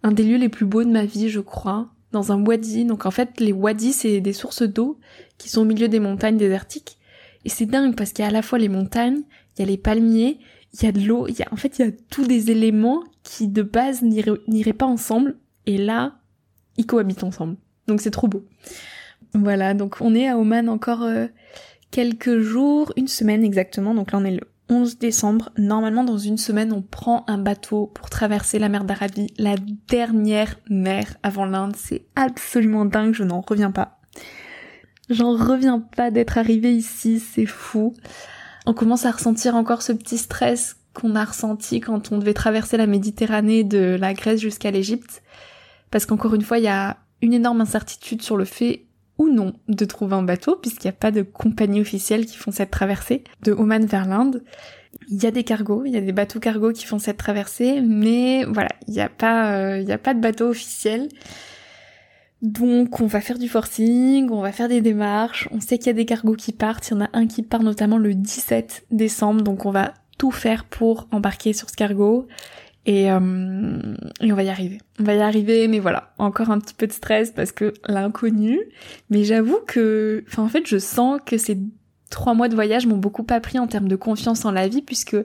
[0.03, 2.85] un des lieux les plus beaux de ma vie, je crois, dans un wadi.
[2.85, 4.98] Donc en fait, les wadis, c'est des sources d'eau
[5.38, 6.98] qui sont au milieu des montagnes désertiques.
[7.44, 9.22] Et c'est dingue parce qu'il y a à la fois les montagnes,
[9.57, 10.38] il y a les palmiers,
[10.74, 12.50] il y a de l'eau, il y a, en fait, il y a tous des
[12.50, 15.37] éléments qui de base n'iraient pas ensemble.
[15.66, 16.18] Et là,
[16.76, 17.57] ils cohabitent ensemble.
[17.87, 18.44] Donc c'est trop beau.
[19.35, 21.26] Voilà, donc on est à Oman encore euh,
[21.90, 23.94] quelques jours, une semaine exactement.
[23.94, 25.50] Donc là on est le 11 décembre.
[25.57, 29.55] Normalement, dans une semaine, on prend un bateau pour traverser la mer d'Arabie, la
[29.88, 31.76] dernière mer avant l'Inde.
[31.76, 34.00] C'est absolument dingue, je n'en reviens pas.
[35.09, 37.94] J'en reviens pas d'être arrivé ici, c'est fou.
[38.66, 42.76] On commence à ressentir encore ce petit stress qu'on a ressenti quand on devait traverser
[42.76, 45.22] la Méditerranée de la Grèce jusqu'à l'Égypte.
[45.90, 48.86] Parce qu'encore une fois, il y a une énorme incertitude sur le fait
[49.18, 52.50] ou non de trouver un bateau puisqu'il n'y a pas de compagnie officielle qui font
[52.50, 54.42] cette traversée de Oman vers l'Inde.
[55.09, 57.81] Il y a des cargos, il y a des bateaux cargos qui font cette traversée,
[57.83, 61.09] mais voilà, il n'y a pas, euh, il y a pas de bateau officiel.
[62.42, 65.90] Donc on va faire du forcing, on va faire des démarches, on sait qu'il y
[65.90, 68.87] a des cargos qui partent, il y en a un qui part notamment le 17
[68.90, 72.26] décembre, donc on va tout faire pour embarquer sur ce cargo.
[72.87, 73.18] Et, euh,
[74.20, 74.79] et, on va y arriver.
[75.01, 78.61] On va y arriver, mais voilà, encore un petit peu de stress parce que l'inconnu.
[79.11, 81.59] Mais j'avoue que, enfin en fait, je sens que ces
[82.11, 85.16] trois mois de voyage m'ont beaucoup appris en termes de confiance en la vie, puisque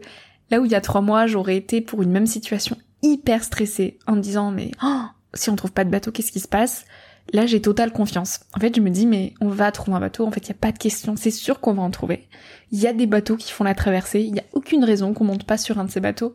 [0.50, 4.00] là où il y a trois mois, j'aurais été pour une même situation hyper stressée
[4.08, 5.04] en me disant mais oh,
[5.36, 6.86] si on trouve pas de bateau, qu'est-ce qui se passe?
[7.32, 8.42] Là, j'ai totale confiance.
[8.56, 10.26] En fait, je me dis mais on va trouver un bateau.
[10.26, 11.16] En fait, il y a pas de question.
[11.16, 12.28] C'est sûr qu'on va en trouver.
[12.72, 14.22] Il y a des bateaux qui font la traversée.
[14.22, 16.34] Il y a aucune raison qu'on monte pas sur un de ces bateaux.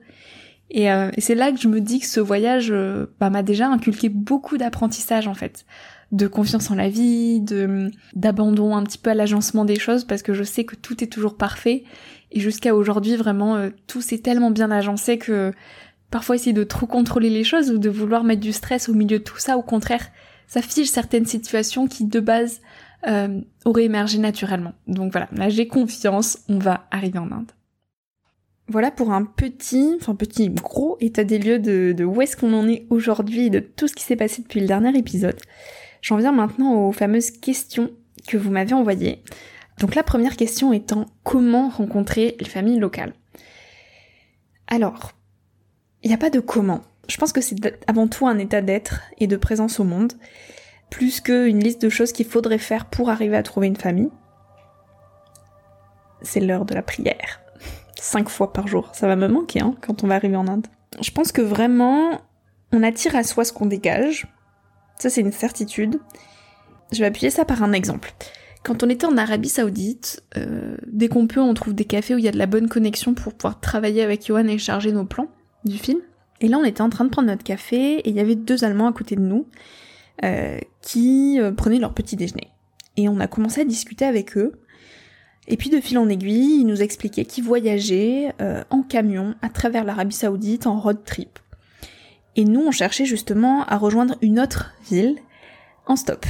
[0.74, 3.68] Euh, et, c'est là que je me dis que ce voyage euh, bah, m'a déjà
[3.68, 5.64] inculqué beaucoup d'apprentissage en fait,
[6.12, 10.22] de confiance en la vie, de d'abandon un petit peu à l'agencement des choses parce
[10.22, 11.84] que je sais que tout est toujours parfait
[12.32, 15.52] et jusqu'à aujourd'hui vraiment euh, tout s'est tellement bien agencé que
[16.10, 19.18] parfois essayer de trop contrôler les choses ou de vouloir mettre du stress au milieu
[19.18, 20.08] de tout ça, au contraire,
[20.48, 22.60] ça fige certaines situations qui de base
[23.64, 24.72] auraient émergé naturellement.
[24.88, 27.52] Donc voilà, là j'ai confiance, on va arriver en Inde.
[28.68, 32.68] Voilà pour un petit, enfin petit gros état des lieux de, où est-ce qu'on en
[32.68, 35.38] est aujourd'hui et de tout ce qui s'est passé depuis le dernier épisode.
[36.02, 37.90] J'en viens maintenant aux fameuses questions
[38.26, 39.22] que vous m'avez envoyées.
[39.78, 43.12] Donc la première question étant comment rencontrer les familles locales?
[44.66, 45.12] Alors,
[46.02, 46.80] il n'y a pas de comment.
[47.08, 50.14] Je pense que c'est avant tout un état d'être et de présence au monde,
[50.90, 54.10] plus qu'une liste de choses qu'il faudrait faire pour arriver à trouver une famille.
[56.22, 57.45] C'est l'heure de la prière
[57.96, 58.90] cinq fois par jour.
[58.92, 60.66] Ça va me manquer hein, quand on va arriver en Inde.
[61.00, 62.20] Je pense que vraiment,
[62.72, 64.26] on attire à soi ce qu'on dégage.
[64.98, 65.98] Ça, c'est une certitude.
[66.92, 68.14] Je vais appuyer ça par un exemple.
[68.62, 72.18] Quand on était en Arabie Saoudite, euh, dès qu'on peut, on trouve des cafés où
[72.18, 75.04] il y a de la bonne connexion pour pouvoir travailler avec Johan et charger nos
[75.04, 75.28] plans
[75.64, 76.00] du film.
[76.40, 78.64] Et là, on était en train de prendre notre café et il y avait deux
[78.64, 79.46] Allemands à côté de nous
[80.24, 82.48] euh, qui euh, prenaient leur petit déjeuner.
[82.96, 84.52] Et on a commencé à discuter avec eux.
[85.48, 88.34] Et puis de fil en aiguille, ils nous expliquaient qu'ils voyageaient
[88.70, 91.38] en camion à travers l'Arabie Saoudite en road trip.
[92.34, 95.16] Et nous, on cherchait justement à rejoindre une autre ville
[95.86, 96.26] en stop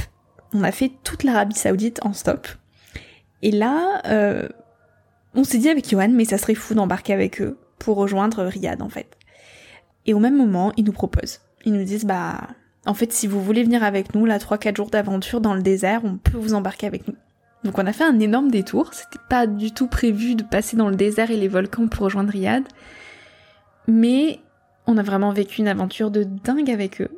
[0.53, 2.47] on a fait toute l'Arabie Saoudite en stop.
[3.41, 4.47] Et là, euh,
[5.35, 8.81] on s'est dit avec Johan, mais ça serait fou d'embarquer avec eux pour rejoindre Riyad
[8.81, 9.17] en fait.
[10.05, 11.41] Et au même moment, ils nous proposent.
[11.65, 12.47] Ils nous disent, bah,
[12.85, 16.01] en fait, si vous voulez venir avec nous, là, 3-4 jours d'aventure dans le désert,
[16.05, 17.15] on peut vous embarquer avec nous.
[17.63, 20.89] Donc on a fait un énorme détour, c'était pas du tout prévu de passer dans
[20.89, 22.63] le désert et les volcans pour rejoindre Riyad.
[23.87, 24.39] Mais
[24.85, 27.09] on a vraiment vécu une aventure de dingue avec eux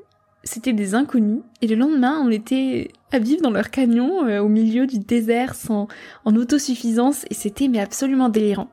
[0.43, 4.47] c'était des inconnus, et le lendemain, on était à vivre dans leur canyon, euh, au
[4.47, 5.88] milieu du désert, sans,
[6.25, 8.69] en autosuffisance, et c'était mais absolument délirant.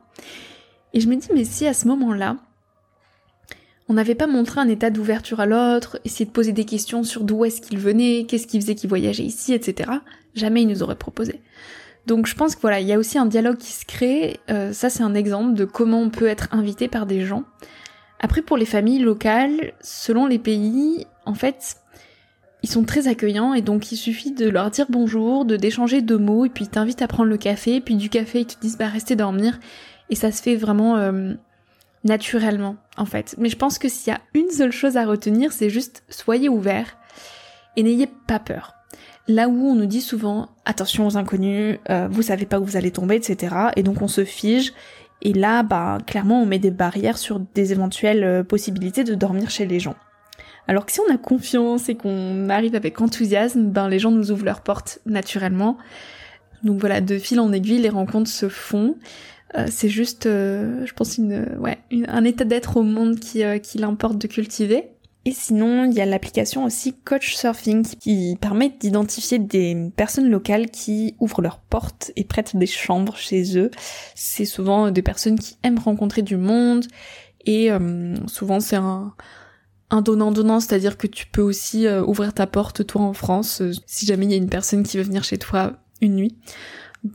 [0.93, 2.37] Et je me dis, mais si à ce moment-là,
[3.89, 7.23] on n'avait pas montré un état d'ouverture à l'autre, essayé de poser des questions sur
[7.23, 9.91] d'où est-ce qu'il venait, qu'est-ce qui faisait qu'il voyageait ici, etc.,
[10.35, 11.41] jamais il nous aurait proposé.
[12.05, 14.71] Donc je pense que voilà, il y a aussi un dialogue qui se crée, euh,
[14.71, 17.43] ça c'est un exemple de comment on peut être invité par des gens.
[18.19, 21.77] Après pour les familles locales, selon les pays, en fait,
[22.63, 26.17] ils sont très accueillants et donc il suffit de leur dire bonjour, de d'échanger deux
[26.17, 28.77] mots et puis ils t'invitent à prendre le café, puis du café ils te disent
[28.77, 29.59] bah restez dormir
[30.09, 31.33] et ça se fait vraiment euh,
[32.03, 33.35] naturellement en fait.
[33.37, 36.49] Mais je pense que s'il y a une seule chose à retenir, c'est juste soyez
[36.49, 36.97] ouverts
[37.75, 38.73] et n'ayez pas peur.
[39.27, 42.77] Là où on nous dit souvent attention aux inconnus, euh, vous savez pas où vous
[42.77, 43.55] allez tomber, etc.
[43.75, 44.73] Et donc on se fige
[45.21, 49.49] et là bah clairement on met des barrières sur des éventuelles euh, possibilités de dormir
[49.49, 49.95] chez les gens.
[50.67, 54.31] Alors que si on a confiance et qu'on arrive avec enthousiasme, ben les gens nous
[54.31, 55.77] ouvrent leurs portes naturellement.
[56.63, 58.95] Donc voilà, de fil en aiguille, les rencontres se font.
[59.55, 63.59] Euh, c'est juste, euh, je pense, une, ouais, un état d'être au monde qui, euh,
[63.59, 64.89] qu'il importe de cultiver.
[65.25, 70.69] Et sinon, il y a l'application aussi Coach Surfing qui permet d'identifier des personnes locales
[70.69, 73.69] qui ouvrent leurs portes et prêtent des chambres chez eux.
[74.15, 76.85] C'est souvent des personnes qui aiment rencontrer du monde
[77.45, 77.69] et
[78.27, 79.13] souvent c'est un,
[79.89, 83.71] un donnant-donnant, c'est-à-dire que tu peux aussi euh, ouvrir ta porte toi en France euh,
[83.85, 86.37] si jamais il y a une personne qui veut venir chez toi une nuit.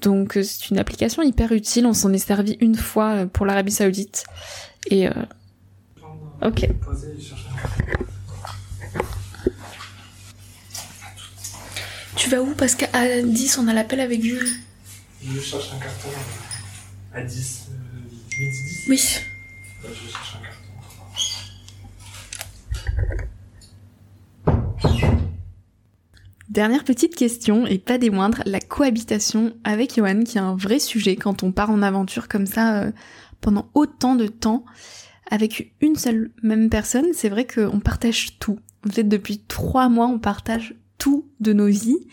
[0.01, 3.73] Donc euh, c'est une application hyper utile, on s'en est servi une fois pour l'Arabie
[3.73, 4.25] Saoudite
[4.91, 5.09] et
[6.43, 6.69] OK.
[12.17, 14.49] Tu vas où parce qu'à 10 on a l'appel avec Jules.
[15.25, 16.09] Je cherche un carton
[17.15, 17.69] à 10
[18.39, 18.85] midi 10.
[18.89, 19.19] Oui.
[19.83, 20.63] Je cherche un carton.
[26.49, 30.79] Dernière petite question, et pas des moindres, la cohabitation avec Johan, qui est un vrai
[30.79, 32.93] sujet quand on part en aventure comme ça euh,
[33.41, 34.65] pendant autant de temps
[35.31, 37.07] avec une seule même personne.
[37.13, 38.59] C'est vrai qu'on partage tout.
[38.87, 42.07] En fait, depuis trois mois, on partage tout de nos vies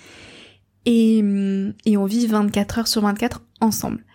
[0.85, 1.23] et,
[1.85, 4.05] et on vit 24 heures sur 24 ensemble.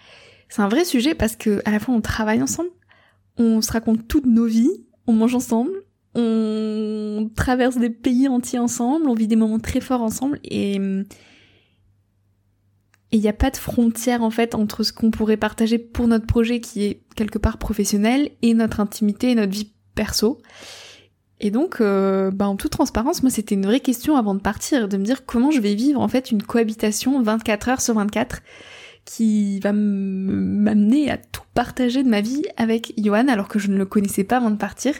[0.48, 2.70] C'est un vrai sujet parce que à la fois on travaille ensemble,
[3.36, 5.72] on se raconte toutes nos vies, on mange ensemble,
[6.14, 10.78] on traverse des pays entiers ensemble, on vit des moments très forts ensemble et
[13.14, 16.26] il n'y a pas de frontière en fait entre ce qu'on pourrait partager pour notre
[16.26, 20.42] projet qui est quelque part professionnel et notre intimité et notre vie perso.
[21.40, 24.88] Et donc, euh, bah, en toute transparence, moi c'était une vraie question avant de partir,
[24.88, 28.40] de me dire comment je vais vivre en fait une cohabitation 24 heures sur 24
[29.04, 33.76] qui va m'amener à tout partager de ma vie avec Johan alors que je ne
[33.76, 34.94] le connaissais pas avant de partir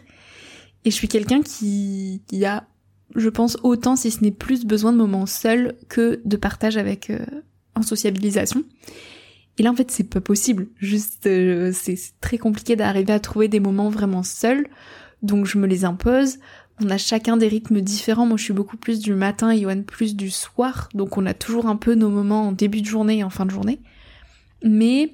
[0.84, 2.66] et je suis quelqu'un qui, qui, a,
[3.14, 7.10] je pense, autant, si ce n'est plus, besoin de moments seuls que de partage avec
[7.10, 7.24] euh,
[7.74, 8.64] en sociabilisation.
[9.58, 10.68] Et là, en fait, c'est pas possible.
[10.78, 14.66] Juste, euh, c'est très compliqué d'arriver à trouver des moments vraiment seuls.
[15.22, 16.38] Donc, je me les impose.
[16.82, 18.26] On a chacun des rythmes différents.
[18.26, 20.88] Moi, je suis beaucoup plus du matin et Yoann plus du soir.
[20.92, 23.46] Donc, on a toujours un peu nos moments en début de journée et en fin
[23.46, 23.80] de journée.
[24.64, 25.12] Mais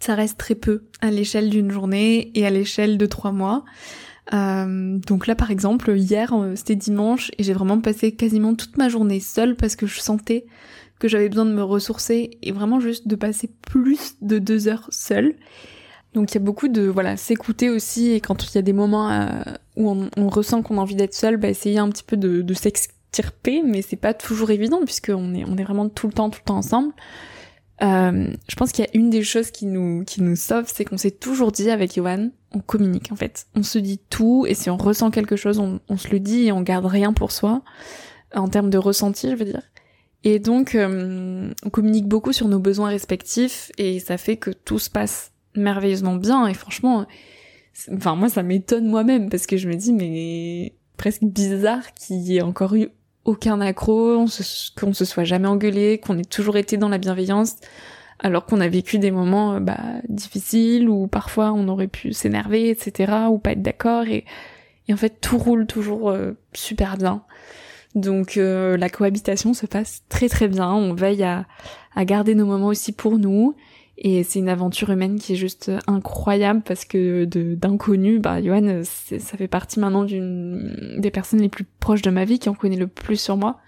[0.00, 3.64] ça reste très peu à l'échelle d'une journée et à l'échelle de trois mois.
[4.32, 8.76] Euh, donc là par exemple hier euh, c'était dimanche et j'ai vraiment passé quasiment toute
[8.76, 10.46] ma journée seule parce que je sentais
[11.00, 14.88] que j'avais besoin de me ressourcer et vraiment juste de passer plus de deux heures
[14.90, 15.34] seule.
[16.14, 18.72] Donc il y a beaucoup de voilà s'écouter aussi et quand il y a des
[18.72, 19.42] moments euh,
[19.76, 23.62] où on, ressent qu'on a envie d'être seul, bah essayer un petit peu de, s'extirper,
[23.64, 26.46] mais c'est pas toujours évident puisqu'on est on est vraiment tout le temps tout le
[26.46, 26.92] temps ensemble.
[27.82, 30.84] Euh, je pense qu'il y a une des choses qui nous qui nous sauve, c'est
[30.84, 33.46] qu'on s'est toujours dit avec Johan, on communique en fait.
[33.54, 36.46] On se dit tout et si on ressent quelque chose, on, on se le dit
[36.46, 37.62] et on garde rien pour soi
[38.34, 39.62] en termes de ressenti, je veux dire.
[40.24, 44.78] Et donc, euh, on communique beaucoup sur nos besoins respectifs et ça fait que tout
[44.78, 46.46] se passe merveilleusement bien.
[46.46, 47.06] Et franchement,
[47.92, 52.36] enfin moi ça m'étonne moi-même parce que je me dis mais presque bizarre qu'il y
[52.36, 52.88] ait encore eu
[53.24, 54.24] aucun accro,
[54.76, 57.56] qu'on se soit jamais engueulé, qu'on ait toujours été dans la bienveillance,
[58.22, 62.70] alors qu'on a vécu des moments euh, bah, difficiles où parfois on aurait pu s'énerver,
[62.70, 64.24] etc., ou pas être d'accord, et,
[64.90, 67.22] en fait tout roule toujours euh, super bien.
[67.94, 71.46] Donc euh, la cohabitation se passe très très bien, on veille à,
[71.94, 73.54] à garder nos moments aussi pour nous,
[73.98, 79.36] et c'est une aventure humaine qui est juste incroyable parce que d'inconnu, bah Johan, ça
[79.36, 82.76] fait partie maintenant d'une des personnes les plus proches de ma vie qui en connaît
[82.76, 83.60] le plus sur moi.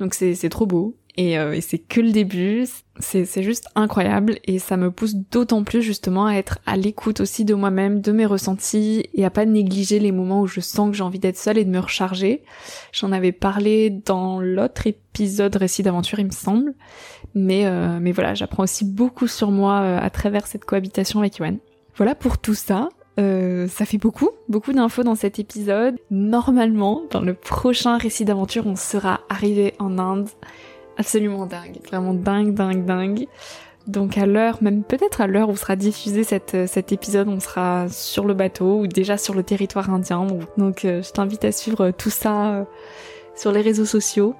[0.00, 0.96] Donc c'est trop beau.
[1.18, 2.66] Euh, et, c'est que le début,
[2.98, 7.44] c'est juste incroyable et ça me pousse d'autant plus justement à être à l'écoute aussi
[7.44, 10.96] de moi-même, de mes ressentis et à pas négliger les moments où je sens que
[10.96, 12.42] j'ai envie d'être seule et de me recharger.
[12.92, 16.74] J'en avais parlé dans l'autre épisode récit d'aventure il me semble,
[17.34, 21.36] mais euh, mais voilà, j'apprends aussi beaucoup sur moi euh, à travers cette cohabitation avec
[21.36, 21.58] Yoann.
[21.96, 22.88] Voilà pour tout ça.
[23.20, 25.96] Euh, ça fait beaucoup, beaucoup d'infos dans cet épisode.
[26.10, 30.28] Normalement, dans le prochain récit d'aventure, on sera arrivé en Inde
[30.96, 33.26] absolument dingue, vraiment dingue, dingue, dingue.
[33.86, 37.88] Donc à l'heure, même peut-être à l'heure où sera diffusé cette, cet épisode, on sera
[37.88, 40.26] sur le bateau ou déjà sur le territoire indien.
[40.56, 42.64] Donc euh, je t'invite à suivre tout ça euh,
[43.34, 44.34] sur les réseaux sociaux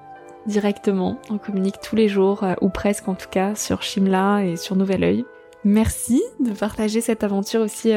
[0.45, 1.19] directement.
[1.29, 4.75] On communique tous les jours, euh, ou presque en tout cas, sur Shimla et sur
[4.75, 5.25] Nouvel Oeil.
[5.65, 7.93] Merci de partager cette aventure aussi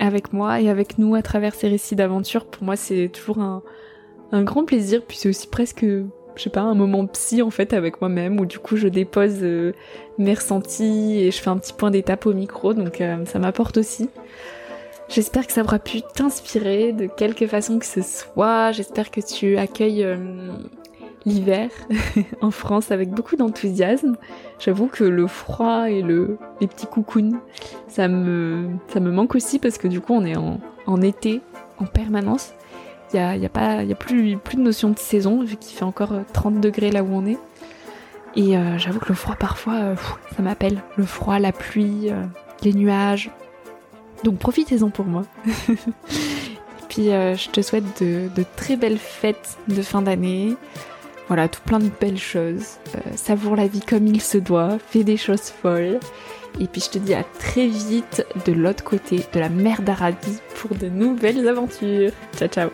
[0.00, 2.44] avec moi et avec nous à travers ces récits d'aventure.
[2.44, 3.62] Pour moi c'est toujours un,
[4.32, 5.86] un grand plaisir, puis c'est aussi presque
[6.40, 9.40] je sais pas, un moment psy en fait avec moi-même où du coup je dépose
[9.42, 9.74] euh,
[10.16, 13.76] mes ressentis et je fais un petit point d'étape au micro, donc euh, ça m'apporte
[13.76, 14.08] aussi.
[15.10, 18.72] J'espère que ça aura pu t'inspirer de quelque façon que ce soit.
[18.72, 20.16] J'espère que tu accueilles euh,
[21.26, 21.68] l'hiver
[22.40, 24.16] en France avec beaucoup d'enthousiasme.
[24.58, 27.38] J'avoue que le froid et le, les petits coucounes,
[27.86, 31.42] ça me, manque aussi parce que du coup on est en été
[31.78, 32.54] en permanence.
[33.12, 36.12] Il y a, a, a plus, plus de notion de saison vu qu'il fait encore
[36.32, 37.38] 30 euh, degrés là où on est.
[38.36, 39.96] Et euh, j'avoue que le froid parfois, euh,
[40.36, 40.82] ça m'appelle.
[40.96, 42.10] Le froid, la pluie,
[42.62, 43.30] les nuages.
[44.22, 45.24] Donc profitez-en pour moi.
[46.88, 50.56] Puis je te souhaite de, de, très belles fêtes de fin d'année.
[51.28, 52.78] Voilà, tout plein de belles choses.
[53.14, 54.78] savoure la vie comme il se doit.
[54.88, 56.00] Fais des choses folles.
[56.58, 60.38] Et puis je te dis à très vite de l'autre côté de la mer d'Arabie
[60.56, 62.12] pour de nouvelles aventures.
[62.36, 62.70] Ciao ciao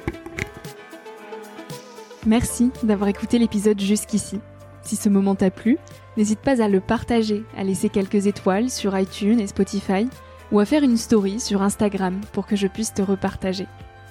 [2.26, 4.40] Merci d'avoir écouté l'épisode jusqu'ici.
[4.82, 5.78] Si ce moment t'a plu,
[6.16, 10.08] n'hésite pas à le partager, à laisser quelques étoiles sur iTunes et Spotify,
[10.50, 13.68] ou à faire une story sur Instagram pour que je puisse te repartager.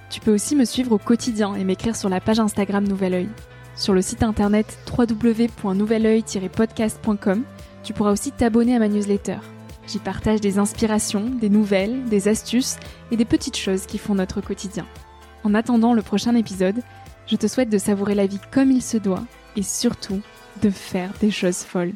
[0.09, 3.27] Tu peux aussi me suivre au quotidien et m'écrire sur la page Instagram Nouvel Oeil.
[3.75, 7.43] Sur le site internet www.nouveloeil-podcast.com,
[7.83, 9.39] tu pourras aussi t'abonner à ma newsletter.
[9.87, 12.77] J'y partage des inspirations, des nouvelles, des astuces
[13.11, 14.85] et des petites choses qui font notre quotidien.
[15.43, 16.81] En attendant le prochain épisode,
[17.27, 19.23] je te souhaite de savourer la vie comme il se doit
[19.55, 20.21] et surtout
[20.61, 21.93] de faire des choses folles.